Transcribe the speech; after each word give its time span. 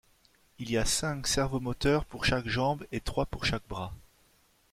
Il 0.57 0.71
y 0.71 0.77
a 0.79 0.83
cinq 0.85 1.27
servomoteurs 1.27 2.05
pour 2.05 2.25
chaque 2.25 2.47
jambe 2.47 2.83
et 2.91 3.01
trois 3.01 3.27
pour 3.27 3.45
chaque 3.45 3.67
bras. 3.67 3.93